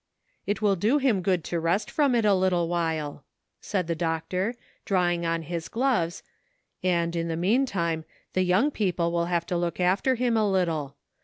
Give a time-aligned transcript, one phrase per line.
[0.47, 3.23] ''It will do him good to rest from it a little while,'*
[3.59, 6.23] said the doctor, drawing on his gloves,
[6.83, 10.95] *'and in the meantime the young people will have to look after him a little.